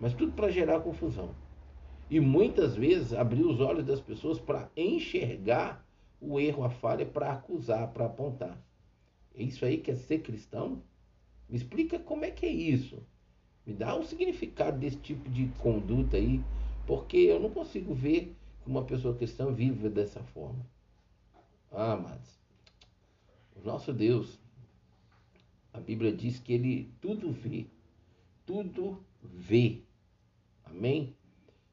mas 0.00 0.14
tudo 0.14 0.32
para 0.32 0.50
gerar 0.50 0.80
confusão. 0.80 1.34
E 2.08 2.20
muitas 2.20 2.76
vezes 2.76 3.12
abrir 3.12 3.44
os 3.44 3.60
olhos 3.60 3.84
das 3.84 4.00
pessoas 4.00 4.38
para 4.38 4.70
enxergar 4.76 5.84
o 6.20 6.40
erro, 6.40 6.64
a 6.64 6.70
falha, 6.70 7.04
para 7.04 7.32
acusar, 7.32 7.92
para 7.92 8.06
apontar. 8.06 8.56
É 9.34 9.42
isso 9.42 9.64
aí 9.64 9.78
que 9.78 9.90
é 9.90 9.96
ser 9.96 10.20
cristão? 10.20 10.82
Me 11.48 11.56
explica 11.56 11.98
como 11.98 12.24
é 12.24 12.30
que 12.30 12.46
é 12.46 12.50
isso. 12.50 13.02
Me 13.64 13.72
dá 13.72 13.96
um 13.96 14.04
significado 14.04 14.78
desse 14.78 14.96
tipo 14.98 15.28
de 15.28 15.48
conduta 15.58 16.16
aí, 16.16 16.42
porque 16.86 17.16
eu 17.16 17.40
não 17.40 17.50
consigo 17.50 17.94
ver 17.94 18.34
que 18.62 18.70
uma 18.70 18.84
pessoa 18.84 19.16
cristã 19.16 19.52
vive 19.52 19.88
dessa 19.88 20.22
forma. 20.22 20.64
Ah, 21.70 21.96
mas 21.96 22.40
o 23.56 23.66
nosso 23.66 23.92
Deus, 23.92 24.38
a 25.72 25.80
Bíblia 25.80 26.12
diz 26.12 26.38
que 26.38 26.52
ele 26.52 26.90
tudo 27.00 27.32
vê. 27.32 27.66
Tudo 28.44 29.04
vê. 29.22 29.82
Amém? 30.64 31.14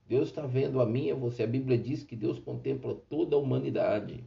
Deus 0.07 0.29
está 0.29 0.45
vendo 0.45 0.81
a 0.81 0.85
mim 0.85 1.05
e 1.05 1.11
a 1.11 1.15
você. 1.15 1.43
A 1.43 1.47
Bíblia 1.47 1.77
diz 1.77 2.03
que 2.03 2.15
Deus 2.15 2.39
contempla 2.39 2.95
toda 2.95 3.35
a 3.35 3.39
humanidade. 3.39 4.23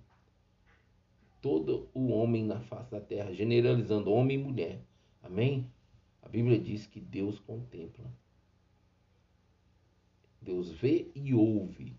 Todo 1.42 1.88
o 1.92 2.08
homem 2.08 2.44
na 2.44 2.60
face 2.60 2.90
da 2.90 3.00
terra, 3.00 3.32
generalizando 3.32 4.10
homem 4.10 4.38
e 4.38 4.42
mulher. 4.42 4.80
Amém? 5.26 5.68
A 6.22 6.28
Bíblia 6.28 6.56
diz 6.56 6.86
que 6.86 7.00
Deus 7.00 7.40
contempla. 7.40 8.04
Deus 10.40 10.70
vê 10.70 11.10
e 11.16 11.34
ouve 11.34 11.96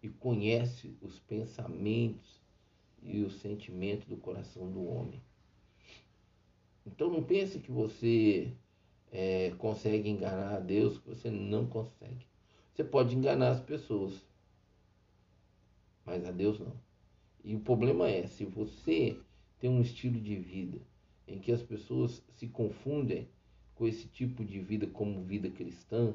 e 0.00 0.08
conhece 0.08 0.96
os 1.02 1.18
pensamentos 1.18 2.40
e 3.02 3.22
os 3.22 3.40
sentimentos 3.40 4.06
do 4.06 4.16
coração 4.16 4.70
do 4.70 4.86
homem. 4.86 5.20
Então 6.86 7.10
não 7.10 7.24
pense 7.24 7.58
que 7.58 7.72
você 7.72 8.52
é, 9.10 9.50
consegue 9.58 10.08
enganar 10.08 10.54
a 10.54 10.60
Deus, 10.60 10.96
que 10.98 11.08
você 11.08 11.28
não 11.28 11.66
consegue. 11.66 12.24
Você 12.72 12.84
pode 12.84 13.16
enganar 13.16 13.50
as 13.50 13.60
pessoas, 13.60 14.24
mas 16.06 16.24
a 16.24 16.30
Deus 16.30 16.60
não. 16.60 16.72
E 17.42 17.56
o 17.56 17.60
problema 17.60 18.08
é, 18.08 18.28
se 18.28 18.44
você 18.44 19.18
tem 19.58 19.68
um 19.68 19.80
estilo 19.80 20.20
de 20.20 20.36
vida 20.36 20.89
em 21.30 21.38
que 21.38 21.52
as 21.52 21.62
pessoas 21.62 22.22
se 22.36 22.48
confundem 22.48 23.28
com 23.74 23.86
esse 23.86 24.06
tipo 24.08 24.44
de 24.44 24.58
vida 24.60 24.86
como 24.86 25.22
vida 25.22 25.48
cristã, 25.48 26.12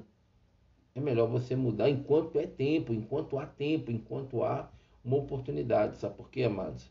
é 0.94 1.00
melhor 1.00 1.28
você 1.28 1.56
mudar 1.56 1.90
enquanto 1.90 2.40
é 2.40 2.46
tempo, 2.46 2.94
enquanto 2.94 3.38
há 3.38 3.46
tempo, 3.46 3.92
enquanto 3.92 4.44
há 4.44 4.70
uma 5.04 5.18
oportunidade. 5.18 5.98
Sabe 5.98 6.16
por 6.16 6.30
quê, 6.30 6.44
amados? 6.44 6.90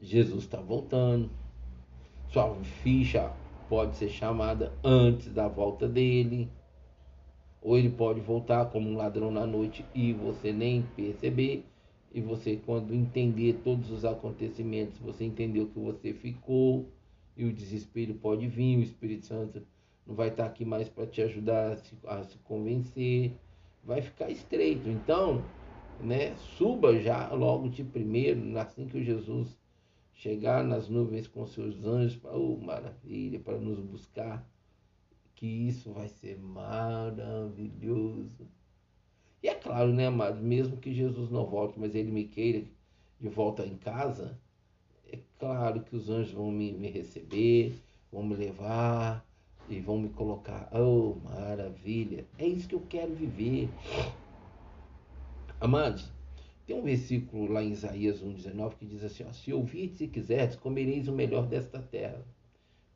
Jesus 0.00 0.44
está 0.44 0.60
voltando. 0.60 1.30
Sua 2.28 2.54
ficha 2.82 3.32
pode 3.68 3.96
ser 3.96 4.08
chamada 4.08 4.72
antes 4.82 5.32
da 5.32 5.46
volta 5.46 5.88
dele. 5.88 6.50
Ou 7.60 7.76
ele 7.76 7.90
pode 7.90 8.20
voltar 8.20 8.66
como 8.66 8.88
um 8.88 8.96
ladrão 8.96 9.30
na 9.30 9.46
noite 9.46 9.84
e 9.94 10.12
você 10.14 10.52
nem 10.52 10.82
perceber. 10.96 11.66
E 12.12 12.20
você, 12.20 12.56
quando 12.66 12.94
entender 12.94 13.60
todos 13.62 13.90
os 13.90 14.04
acontecimentos, 14.04 14.98
você 14.98 15.24
entendeu 15.24 15.68
que 15.68 15.78
você 15.78 16.12
ficou. 16.12 16.88
E 17.36 17.44
o 17.44 17.52
desespero 17.52 18.14
pode 18.14 18.48
vir. 18.48 18.78
O 18.78 18.82
Espírito 18.82 19.26
Santo 19.26 19.62
não 20.06 20.14
vai 20.14 20.28
estar 20.28 20.46
aqui 20.46 20.64
mais 20.64 20.88
para 20.88 21.06
te 21.06 21.22
ajudar 21.22 21.72
a 21.72 21.76
se, 21.76 21.96
a 22.04 22.24
se 22.24 22.38
convencer. 22.38 23.32
Vai 23.84 24.02
ficar 24.02 24.28
estreito. 24.28 24.88
Então, 24.88 25.44
né, 26.00 26.34
suba 26.36 26.98
já 26.98 27.32
logo 27.32 27.68
de 27.68 27.84
primeiro, 27.84 28.58
assim 28.58 28.86
que 28.86 28.98
o 28.98 29.04
Jesus 29.04 29.56
chegar 30.20 30.64
nas 30.64 30.88
nuvens 30.88 31.26
com 31.26 31.46
seus 31.46 31.82
anjos, 31.84 32.20
oh 32.24 32.56
maravilha, 32.56 33.40
para 33.40 33.58
nos 33.58 33.80
buscar, 33.80 34.46
que 35.34 35.46
isso 35.46 35.92
vai 35.92 36.08
ser 36.08 36.38
maravilhoso. 36.38 38.28
E 39.42 39.48
é 39.48 39.54
claro, 39.54 39.92
né, 39.92 40.06
amado, 40.06 40.40
mesmo 40.42 40.76
que 40.76 40.92
Jesus 40.92 41.30
não 41.30 41.46
volte, 41.46 41.78
mas 41.78 41.94
ele 41.94 42.10
me 42.10 42.24
queira 42.24 42.64
de 43.18 43.28
volta 43.28 43.66
em 43.66 43.76
casa, 43.76 44.38
é 45.10 45.18
claro 45.38 45.82
que 45.82 45.96
os 45.96 46.10
anjos 46.10 46.32
vão 46.32 46.50
me, 46.50 46.72
me 46.72 46.88
receber, 46.88 47.74
vão 48.12 48.22
me 48.22 48.34
levar 48.34 49.26
e 49.68 49.80
vão 49.80 49.98
me 49.98 50.10
colocar. 50.10 50.68
Oh, 50.74 51.16
maravilha! 51.24 52.26
É 52.38 52.46
isso 52.46 52.68
que 52.68 52.74
eu 52.74 52.84
quero 52.88 53.14
viver. 53.14 53.68
Amados, 55.60 56.10
tem 56.66 56.76
um 56.76 56.82
versículo 56.82 57.52
lá 57.52 57.62
em 57.62 57.72
Isaías 57.72 58.22
1,19 58.22 58.76
que 58.76 58.86
diz 58.86 59.02
assim: 59.02 59.24
ó, 59.24 59.32
Se 59.32 59.52
ouvirdes 59.52 60.00
e 60.00 60.08
quiserdes, 60.08 60.56
comereis 60.56 61.08
o 61.08 61.12
melhor 61.12 61.46
desta 61.46 61.80
terra. 61.80 62.24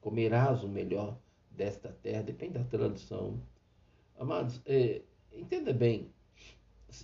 Comerás 0.00 0.62
o 0.62 0.68
melhor 0.68 1.18
desta 1.50 1.88
terra, 2.02 2.22
depende 2.22 2.54
da 2.54 2.64
tradução. 2.64 3.40
Amados, 4.18 4.60
é, 4.66 5.02
entenda 5.32 5.72
bem, 5.72 6.13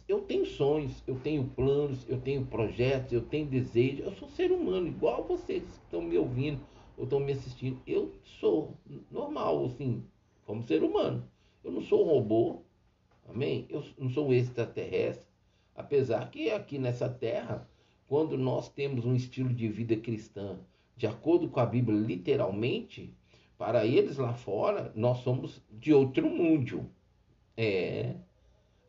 eu 0.07 0.21
tenho 0.21 0.47
sonhos, 0.47 1.03
eu 1.07 1.17
tenho 1.17 1.45
planos, 1.45 2.07
eu 2.09 2.21
tenho 2.21 2.45
projetos, 2.47 3.13
eu 3.13 3.23
tenho 3.23 3.47
desejos. 3.47 4.05
Eu 4.05 4.13
sou 4.13 4.29
ser 4.29 4.53
humano, 4.53 4.89
igual 4.89 5.25
vocês 5.25 5.63
que 5.63 5.85
estão 5.85 6.03
me 6.03 6.17
ouvindo 6.17 6.61
ou 6.97 7.05
estão 7.05 7.21
me 7.21 7.33
assistindo. 7.33 7.81
Eu 7.87 8.13
sou 8.23 8.77
normal, 9.11 9.65
assim, 9.65 10.05
como 10.45 10.63
ser 10.63 10.83
humano. 10.83 11.27
Eu 11.65 11.73
não 11.73 11.81
sou 11.81 12.05
um 12.05 12.11
robô, 12.11 12.63
amém? 13.29 13.67
Eu 13.69 13.85
não 13.99 14.11
sou 14.11 14.29
um 14.29 14.33
extraterrestre. 14.33 15.27
Apesar 15.75 16.31
que 16.31 16.51
aqui 16.51 16.79
nessa 16.79 17.09
terra, 17.09 17.69
quando 18.07 18.37
nós 18.37 18.69
temos 18.69 19.05
um 19.05 19.15
estilo 19.15 19.53
de 19.53 19.69
vida 19.69 19.97
cristã, 19.97 20.59
de 20.97 21.07
acordo 21.07 21.49
com 21.49 21.61
a 21.61 21.67
Bíblia, 21.67 21.99
literalmente, 21.99 23.15
para 23.57 23.87
eles 23.87 24.19
lá 24.19 24.35
fora, 24.35 24.93
nós 24.95 25.19
somos 25.19 25.63
de 25.71 25.93
outro 25.93 26.29
mundo. 26.29 26.91
É. 27.57 28.15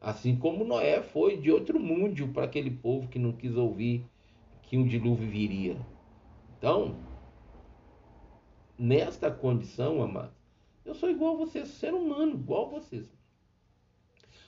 Assim 0.02 0.36
como 0.36 0.64
Noé 0.64 1.04
foi 1.04 1.38
de 1.38 1.52
outro 1.52 1.80
mundo 1.80 2.28
para 2.30 2.46
aquele 2.46 2.72
povo 2.72 3.08
que 3.08 3.20
não 3.20 3.32
quis 3.32 3.56
ouvir 3.56 4.04
que 4.64 4.76
um 4.76 4.88
dilúvio 4.88 5.30
viria. 5.30 5.78
Então, 6.58 6.96
nesta 8.76 9.30
condição, 9.30 10.02
amado, 10.02 10.34
eu 10.84 10.96
sou 10.96 11.12
igual 11.12 11.36
a 11.36 11.38
vocês, 11.38 11.68
ser 11.68 11.94
humano, 11.94 12.34
igual 12.34 12.66
a 12.66 12.80
vocês. 12.80 13.06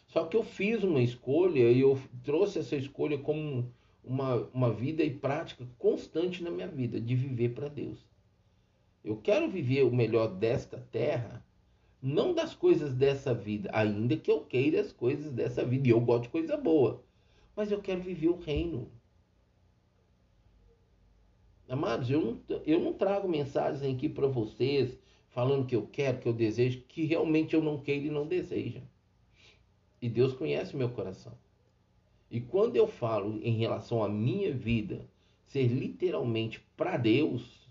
Só 0.08 0.26
que 0.26 0.36
eu 0.36 0.44
fiz 0.44 0.84
uma 0.84 1.02
escolha 1.02 1.72
e 1.72 1.82
eu 1.82 2.02
trouxe 2.24 2.58
essa 2.58 2.76
escolha 2.76 3.20
como 3.20 3.72
uma, 4.04 4.50
uma 4.52 4.72
vida 4.72 5.04
e 5.04 5.12
prática 5.12 5.68
constante 5.78 6.44
na 6.44 6.50
minha 6.50 6.68
vida, 6.68 7.00
de 7.00 7.16
viver 7.16 7.50
para 7.50 7.68
Deus. 7.68 8.04
Eu 9.04 9.18
quero 9.18 9.52
viver 9.52 9.84
o 9.84 9.94
melhor 9.94 10.30
desta 10.30 10.80
terra 10.92 11.43
não 12.04 12.34
das 12.34 12.54
coisas 12.54 12.94
dessa 12.94 13.34
vida, 13.34 13.70
ainda 13.72 14.18
que 14.18 14.30
eu 14.30 14.42
queira 14.42 14.82
as 14.82 14.92
coisas 14.92 15.32
dessa 15.32 15.64
vida, 15.64 15.88
e 15.88 15.92
eu 15.92 16.02
gosto 16.02 16.24
de 16.24 16.30
coisa 16.30 16.58
boa, 16.58 17.02
mas 17.56 17.72
eu 17.72 17.82
quero 17.82 18.02
viver 18.02 18.28
o 18.28 18.36
reino. 18.36 18.92
Amados, 21.70 22.10
eu 22.10 22.22
não, 22.22 22.62
eu 22.66 22.80
não 22.82 22.92
trago 22.92 23.30
mensagens 23.30 23.82
aqui 23.82 24.10
para 24.10 24.28
vocês 24.28 25.00
falando 25.30 25.66
que 25.66 25.76
eu 25.78 25.88
quero, 25.88 26.20
que 26.20 26.28
eu 26.28 26.34
desejo, 26.34 26.82
que 26.90 27.06
realmente 27.06 27.56
eu 27.56 27.64
não 27.64 27.80
queiro 27.80 28.08
e 28.08 28.12
não 28.12 28.28
desejo. 28.28 28.82
E 30.02 30.10
Deus 30.10 30.34
conhece 30.34 30.76
meu 30.76 30.90
coração. 30.90 31.38
E 32.30 32.42
quando 32.42 32.76
eu 32.76 32.86
falo 32.86 33.40
em 33.42 33.58
relação 33.58 34.04
à 34.04 34.10
minha 34.10 34.52
vida 34.54 35.08
ser 35.46 35.68
literalmente 35.68 36.60
para 36.76 36.98
Deus, 36.98 37.66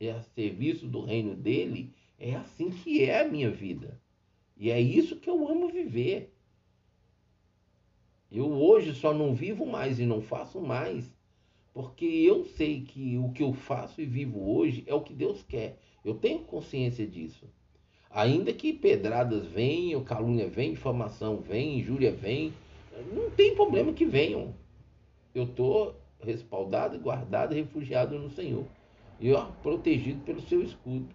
é 0.00 0.12
a 0.12 0.22
serviço 0.22 0.88
do 0.88 1.04
reino 1.04 1.36
dele, 1.36 1.92
é 2.18 2.34
assim 2.34 2.70
que 2.70 3.04
é 3.04 3.20
a 3.20 3.28
minha 3.28 3.50
vida. 3.50 4.00
E 4.56 4.70
é 4.70 4.80
isso 4.80 5.16
que 5.16 5.28
eu 5.28 5.48
amo 5.48 5.68
viver. 5.68 6.32
Eu 8.30 8.50
hoje 8.52 8.94
só 8.94 9.12
não 9.12 9.34
vivo 9.34 9.66
mais 9.66 9.98
e 9.98 10.06
não 10.06 10.20
faço 10.20 10.60
mais, 10.60 11.12
porque 11.72 12.04
eu 12.04 12.44
sei 12.44 12.82
que 12.82 13.16
o 13.18 13.30
que 13.32 13.42
eu 13.42 13.52
faço 13.52 14.00
e 14.00 14.04
vivo 14.04 14.50
hoje 14.56 14.84
é 14.86 14.94
o 14.94 15.02
que 15.02 15.12
Deus 15.12 15.42
quer. 15.42 15.78
Eu 16.04 16.14
tenho 16.14 16.40
consciência 16.40 17.06
disso. 17.06 17.48
Ainda 18.10 18.52
que 18.52 18.72
pedradas 18.72 19.46
venham, 19.46 20.04
calúnia 20.04 20.48
vem, 20.48 20.72
difamação 20.72 21.38
vem, 21.38 21.78
injúria 21.78 22.12
vem, 22.12 22.52
não 23.12 23.30
tem 23.30 23.54
problema 23.54 23.92
que 23.92 24.04
venham. 24.04 24.54
Eu 25.34 25.44
estou 25.44 25.96
respaldado, 26.20 26.98
guardado, 26.98 27.54
refugiado 27.54 28.18
no 28.18 28.30
Senhor. 28.30 28.64
E 29.18 29.32
ó, 29.32 29.46
protegido 29.62 30.20
pelo 30.24 30.40
seu 30.42 30.62
escudo. 30.62 31.08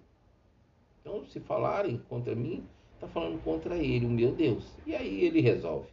Então, 1.10 1.26
se 1.26 1.40
falarem 1.40 1.98
contra 2.08 2.36
mim, 2.36 2.64
está 2.94 3.08
falando 3.08 3.42
contra 3.44 3.76
ele, 3.76 4.06
o 4.06 4.10
meu 4.10 4.32
Deus. 4.32 4.78
E 4.86 4.96
aí 4.96 5.24
ele 5.26 5.42
resolve. 5.42 5.90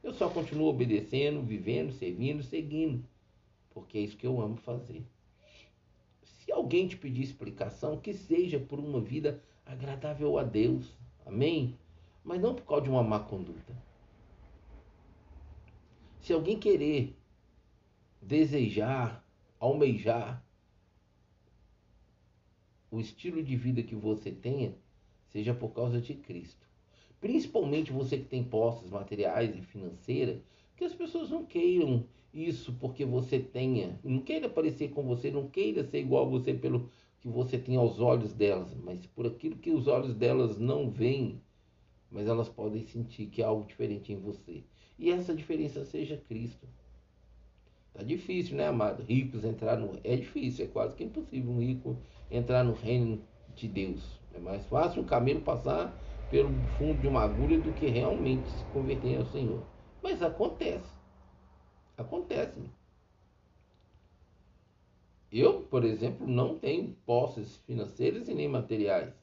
Eu 0.00 0.14
só 0.14 0.30
continuo 0.30 0.68
obedecendo, 0.68 1.42
vivendo, 1.42 1.92
servindo, 1.92 2.40
seguindo. 2.44 3.04
Porque 3.74 3.98
é 3.98 4.02
isso 4.02 4.16
que 4.16 4.28
eu 4.28 4.40
amo 4.40 4.56
fazer. 4.58 5.02
Se 6.22 6.52
alguém 6.52 6.86
te 6.86 6.96
pedir 6.96 7.22
explicação, 7.22 7.96
que 7.96 8.14
seja 8.14 8.60
por 8.60 8.78
uma 8.78 9.00
vida 9.00 9.42
agradável 9.66 10.38
a 10.38 10.44
Deus. 10.44 10.94
Amém? 11.26 11.76
Mas 12.22 12.40
não 12.40 12.54
por 12.54 12.64
causa 12.64 12.84
de 12.84 12.90
uma 12.90 13.02
má 13.02 13.18
conduta. 13.18 13.76
Se 16.20 16.32
alguém 16.32 16.56
querer 16.56 17.16
desejar, 18.22 19.24
almejar 19.58 20.40
o 22.90 23.00
estilo 23.00 23.42
de 23.42 23.56
vida 23.56 23.82
que 23.82 23.94
você 23.94 24.30
tenha 24.30 24.74
seja 25.28 25.54
por 25.54 25.70
causa 25.70 26.00
de 26.00 26.14
Cristo. 26.14 26.66
Principalmente 27.20 27.92
você 27.92 28.18
que 28.18 28.24
tem 28.24 28.42
posses 28.42 28.90
materiais 28.90 29.54
e 29.54 29.60
financeiras, 29.60 30.40
que 30.76 30.84
as 30.84 30.94
pessoas 30.94 31.30
não 31.30 31.44
queiram 31.44 32.04
isso 32.32 32.72
porque 32.80 33.04
você 33.04 33.38
tenha, 33.38 33.98
não 34.02 34.20
queira 34.20 34.48
parecer 34.48 34.88
com 34.90 35.02
você, 35.02 35.30
não 35.30 35.48
queira 35.48 35.84
ser 35.84 36.00
igual 36.00 36.26
a 36.26 36.30
você 36.30 36.54
pelo 36.54 36.88
que 37.20 37.28
você 37.28 37.58
tem 37.58 37.76
aos 37.76 38.00
olhos 38.00 38.32
delas, 38.32 38.74
mas 38.74 39.04
por 39.06 39.26
aquilo 39.26 39.56
que 39.56 39.70
os 39.70 39.86
olhos 39.86 40.14
delas 40.14 40.58
não 40.58 40.90
veem, 40.90 41.40
mas 42.10 42.26
elas 42.26 42.48
podem 42.48 42.84
sentir 42.86 43.26
que 43.26 43.42
há 43.42 43.48
algo 43.48 43.66
diferente 43.66 44.12
em 44.12 44.16
você. 44.16 44.62
E 44.98 45.10
essa 45.10 45.34
diferença 45.34 45.84
seja 45.84 46.16
Cristo. 46.28 46.66
Tá 47.92 48.02
difícil, 48.02 48.56
né, 48.56 48.68
amado? 48.68 49.02
Ricos 49.02 49.44
entrar 49.44 49.76
no. 49.76 49.98
É 50.04 50.16
difícil, 50.16 50.64
é 50.64 50.68
quase 50.68 50.94
que 50.94 51.04
impossível 51.04 51.50
um 51.50 51.58
rico 51.58 51.96
entrar 52.30 52.64
no 52.64 52.72
reino 52.72 53.22
de 53.48 53.68
Deus. 53.68 54.20
É 54.32 54.38
mais 54.38 54.64
fácil 54.66 55.02
um 55.02 55.06
camelo 55.06 55.40
passar 55.40 56.00
pelo 56.28 56.64
fundo 56.78 57.00
de 57.00 57.06
uma 57.08 57.22
agulha 57.22 57.60
do 57.60 57.72
que 57.72 57.88
realmente 57.88 58.48
se 58.50 58.64
converter 58.66 59.18
ao 59.18 59.26
Senhor. 59.26 59.66
Mas 60.02 60.22
acontece. 60.22 60.98
Acontece. 61.96 62.60
Eu, 65.30 65.62
por 65.62 65.84
exemplo, 65.84 66.26
não 66.26 66.58
tenho 66.58 66.94
posses 67.04 67.56
financeiras 67.58 68.28
e 68.28 68.34
nem 68.34 68.48
materiais. 68.48 69.14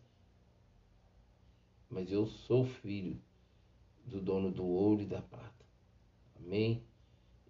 Mas 1.89 2.11
eu 2.11 2.25
sou 2.25 2.65
filho 2.65 3.19
do 4.05 4.21
dono 4.21 4.51
do 4.51 4.65
ouro 4.65 5.01
e 5.01 5.05
da 5.05 5.21
prata. 5.21 5.65
Amém? 6.35 6.83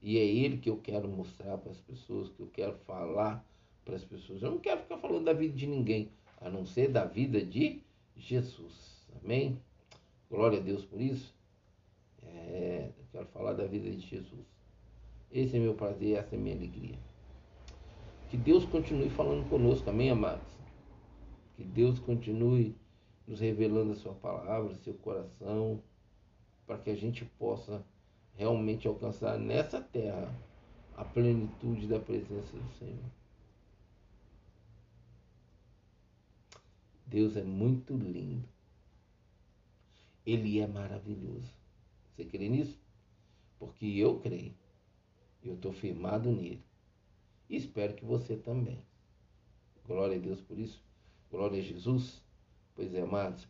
E 0.01 0.17
é 0.17 0.25
ele 0.25 0.57
que 0.57 0.69
eu 0.69 0.77
quero 0.77 1.07
mostrar 1.07 1.57
para 1.57 1.71
as 1.71 1.81
pessoas, 1.81 2.29
que 2.29 2.41
eu 2.41 2.47
quero 2.47 2.77
falar 2.79 3.45
para 3.87 3.95
as 3.95 4.03
pessoas. 4.03 4.43
Eu 4.43 4.51
não 4.51 4.59
quero 4.59 4.81
ficar 4.81 4.97
falando 4.97 5.23
da 5.23 5.33
vida 5.33 5.55
de 5.55 5.65
ninguém, 5.65 6.11
a 6.41 6.49
não 6.49 6.65
ser 6.65 6.89
da 6.89 7.05
vida 7.05 7.43
de 7.43 7.81
Jesus. 8.17 9.07
Amém? 9.23 9.57
Glória 10.29 10.59
a 10.59 10.61
Deus 10.61 10.83
por 10.83 10.99
isso. 10.99 11.33
É, 12.21 12.91
eu 12.97 13.05
quero 13.13 13.25
falar 13.27 13.53
da 13.53 13.65
vida 13.65 13.89
de 13.89 14.05
Jesus. 14.05 14.45
Esse 15.31 15.55
é 15.55 15.59
meu 15.59 15.73
prazer, 15.73 16.17
essa 16.17 16.35
é 16.35 16.37
minha 16.37 16.55
alegria. 16.55 16.99
Que 18.29 18.35
Deus 18.35 18.65
continue 18.65 19.09
falando 19.09 19.49
conosco, 19.49 19.89
amém, 19.89 20.09
amados? 20.09 20.47
Que 21.55 21.63
Deus 21.63 21.97
continue 21.97 22.75
nos 23.25 23.39
revelando 23.39 23.93
a 23.93 23.95
sua 23.95 24.13
palavra, 24.13 24.75
seu 24.75 24.93
coração, 24.95 25.81
para 26.65 26.77
que 26.77 26.89
a 26.89 26.95
gente 26.95 27.23
possa 27.23 27.85
realmente 28.35 28.85
alcançar 28.85 29.39
nessa 29.39 29.79
terra 29.79 30.29
a 30.97 31.05
plenitude 31.05 31.87
da 31.87 31.99
presença 31.99 32.57
do 32.57 32.71
Senhor. 32.77 33.16
Deus 37.07 37.37
é 37.37 37.43
muito 37.43 37.95
lindo. 37.95 38.47
Ele 40.25 40.59
é 40.59 40.67
maravilhoso. 40.67 41.49
Você 42.11 42.25
crê 42.25 42.49
nisso? 42.49 42.77
Porque 43.57 43.85
eu 43.85 44.19
creio. 44.19 44.53
Eu 45.41 45.55
estou 45.55 45.71
firmado 45.71 46.29
nele. 46.29 46.61
E 47.49 47.55
espero 47.55 47.93
que 47.93 48.03
você 48.03 48.35
também. 48.35 48.85
Glória 49.85 50.17
a 50.17 50.19
Deus 50.19 50.41
por 50.41 50.59
isso. 50.59 50.83
Glória 51.31 51.59
a 51.59 51.63
Jesus. 51.63 52.21
Pois 52.75 52.93
é, 52.93 53.01
amados, 53.01 53.47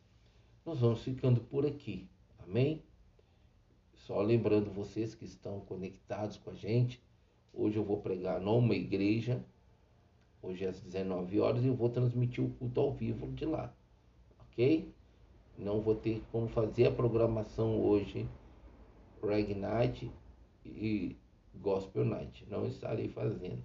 nós 0.63 0.80
vamos 0.80 1.02
ficando 1.02 1.41
por 1.41 1.65
aqui. 1.65 2.08
Amém? 2.38 2.84
Só 3.96 4.22
lembrando 4.22 4.70
vocês 4.70 5.15
que 5.15 5.26
estão 5.26 5.62
conectados 5.62 6.38
com 6.38 6.52
a 6.52 6.56
gente. 6.56 7.02
Hoje 7.52 7.78
eu 7.78 7.84
vou 7.84 8.02
pregar 8.02 8.39
numa 8.39 8.76
igreja, 8.76 9.43
Hoje 10.41 10.65
é 10.65 10.69
às 10.69 10.80
19 10.80 11.39
horas 11.39 11.65
eu 11.65 11.76
vou 11.76 11.89
transmitir 11.89 12.43
o 12.43 12.50
culto 12.50 12.80
ao 12.80 12.93
vivo 12.93 13.28
de 13.34 13.45
lá. 13.45 13.73
Ok? 14.39 14.93
Não 15.58 15.82
vou 15.82 15.95
ter 15.95 16.23
como 16.32 16.47
fazer 16.47 16.88
a 16.88 16.91
programação 16.91 17.80
hoje 17.82 18.28
Reggae 19.21 19.56
Night 19.56 20.12
e 20.65 21.15
Gospel 21.56 22.06
Night. 22.06 22.45
Não 22.50 22.67
estarei 22.67 23.10
fazendo. 23.10 23.63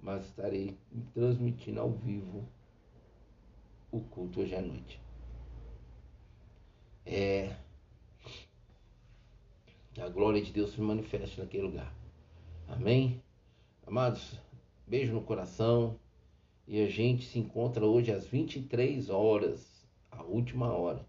Mas 0.00 0.24
estarei 0.26 0.76
transmitindo 1.14 1.80
ao 1.80 1.90
vivo 1.90 2.44
o 3.90 4.00
culto 4.00 4.40
hoje 4.40 4.54
à 4.54 4.60
noite. 4.60 5.00
É, 7.04 7.56
a 9.98 10.08
glória 10.08 10.42
de 10.42 10.52
Deus 10.52 10.72
se 10.72 10.80
manifeste 10.80 11.40
naquele 11.40 11.62
lugar. 11.62 11.92
Amém? 12.68 13.22
Amados, 13.86 14.38
beijo 14.86 15.12
no 15.12 15.20
coração. 15.20 15.98
E 16.68 16.82
a 16.82 16.88
gente 16.88 17.24
se 17.26 17.38
encontra 17.38 17.84
hoje 17.84 18.10
às 18.10 18.26
23 18.26 19.08
horas, 19.10 19.86
a 20.10 20.22
última 20.22 20.72
hora. 20.72 21.06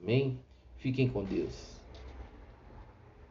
Amém? 0.00 0.38
Fiquem 0.78 1.08
com 1.08 1.22
Deus. 1.22 1.75